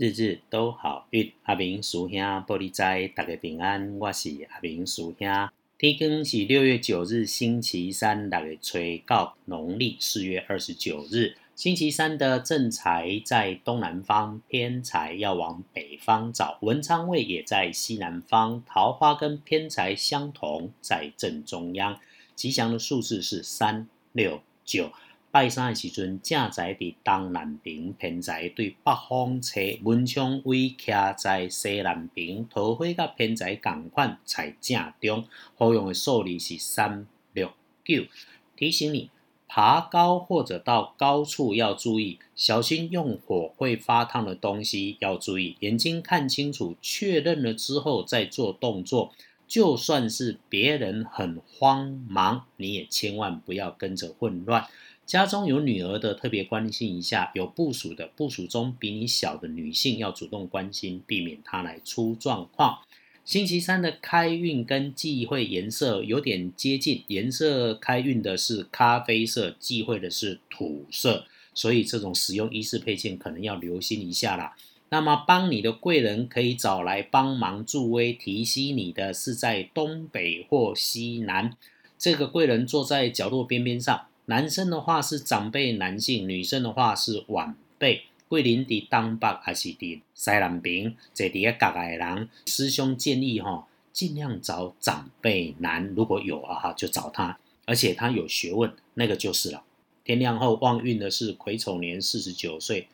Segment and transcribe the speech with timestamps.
[0.00, 1.30] 日日都好运。
[1.42, 3.98] 阿明叔兄玻璃斋，大家平安。
[3.98, 5.50] 我是阿明叔兄。
[5.76, 11.36] 天更是六月九日，星期三，大家吹告农历四月二十九日。
[11.54, 16.56] 星期三的正财在东南方，偏财要往北方找。
[16.62, 22.00] 文昌位也在西南方，桃花跟偏财相同，在正中央。
[22.34, 24.90] 吉祥的数字是三六九。
[25.30, 35.24] 拜山的时阵，正在伫东南边，偏在对北方车文昌位徛在西南边，桃花甲偏在共款，才正中。
[35.56, 37.52] 好用的数字是三六
[37.84, 38.04] 九。
[38.56, 39.10] 提醒你。
[39.52, 45.56] 爬高或者到高处要注意，小心用火会发烫的东西要注意。
[45.58, 49.12] 眼睛看清楚，确认了之后再做动作。
[49.50, 54.64] 就算是别人很慌忙，你也千万不要跟着混乱。
[55.04, 62.78] 家中有女儿的，特别关心一下；有部署的，部署中比你小的女性要主动关心，避免她来出状况。
[63.24, 74.54] 星期三的开运跟忌讳颜色有点接近，颜色开运的是咖啡色，忌讳的是土色，所以这种使用衣饰配件可能要留心一下啦。
[74.90, 81.56] 那么帮你的贵人可以找来帮忙助威提携你的是在东北或西南，
[81.96, 88.02] 这个贵人坐在角落边边上，男生的话是长辈男性，女生的话是晚辈。
[88.28, 99.62] 桂林伫东北还是伫西南边，坐伫个角的人，师兄建议哈，尽量找长辈男，如果有啊哈，就找他，而且他有学问，那个就是了。
[100.04, 102.88] 天亮后旺运的是癸丑年四十九岁，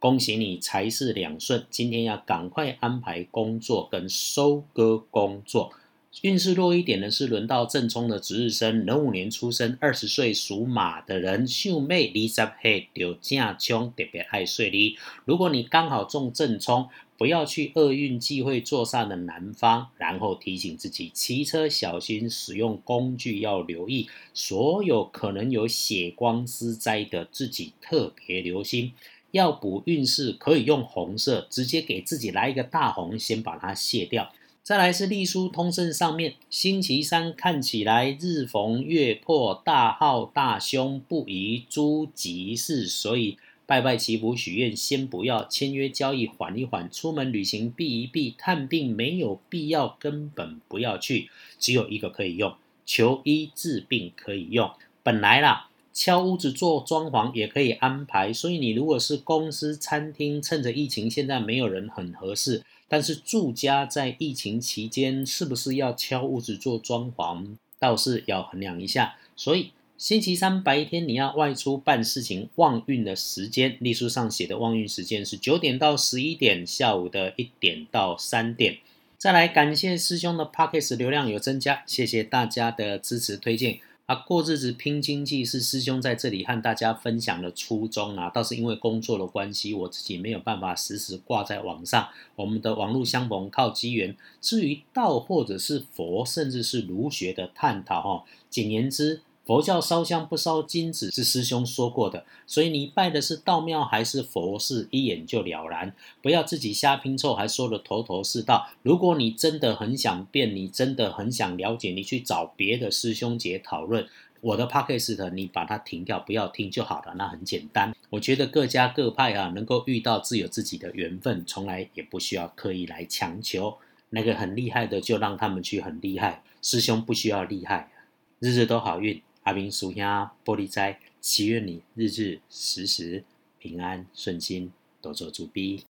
[0.00, 5.74] 恭喜你财势两顺，今天要赶快安排工作跟收割工作。
[6.22, 12.28] 运势弱一点的是轮到正冲的值日生，壬午年出生，二十岁属马的人，秀妹二十
[12.62, 14.96] 岁就正冲，特别爱睡哩。
[15.26, 28.94] 如果你刚好中正冲，不要去厄运忌讳坐上的南方，然后提醒自己骑车小心，使用工具要留意，所有可能有血光之灾的自己特别留心。
[29.32, 34.32] 要补运势，可以用红色，直接给自己来一个大红，先把它卸掉。
[34.62, 51.30] 再来是隶书通胜上面，星期三看起来日逢月破，大号大凶，不宜诸吉事，所以拜拜祈福许愿先不要，签约交易缓一缓，出门旅行避一避，探病没有必要，根本不要去。
[51.58, 52.54] 只有一个可以用，
[52.84, 54.70] 求医治病可以用。
[55.02, 55.69] 本来啦，
[56.02, 62.62] 敲屋子做装潢也可以安排，所以你如果是公司餐厅，趁着疫情现在没有人很合适。
[62.88, 67.44] 但是住家在疫情期间是不是要敲屋子做装潢，
[67.78, 69.16] 倒是要衡量一下。
[69.36, 78.78] 所以星期三白天你要外出办事情，旺运的时间，历书上写的旺运时间是九点到十一点，下午的一点到三点。
[79.18, 83.78] 再来感谢师兄的 p o c k e t 流量有增加，谢谢大家的支持推荐。
[84.10, 92.08] 啊，过日子拼经济是师兄在这里和大家分享的初衷啊，倒是因为工作的关系，我自己没有办法时时挂在网上。
[92.34, 99.20] 我们的网络相逢靠机缘，至于道或者是佛，甚至是儒学的探讨，哈，简言之。
[99.46, 105.92] 佛教烧香不烧金子是师兄说过的，所以你拜的是道庙还是佛寺，一眼就了然。
[106.22, 108.68] 不要自己瞎拼凑，还说的头头是道。
[108.82, 114.06] 如果你真的很想变，你真的很想了解，你去找别的师兄姐讨论。
[114.42, 117.14] 我的 p o c k e t，你把它停掉，不要听就好了。
[117.16, 117.94] 那很简单。
[118.08, 123.76] 我觉得各家各派啊，能够遇到自有自己的缘分，从来也不需要刻意来强求。
[124.10, 126.42] 那个很厉害的，就让他们去很厉害。
[126.62, 127.90] 师兄不需要厉害，
[128.38, 129.20] 日日都好运。
[129.50, 133.24] 阿明属下玻璃斋，祈愿你日日时时
[133.58, 134.72] 平安顺心，
[135.02, 135.76] 多做主逼。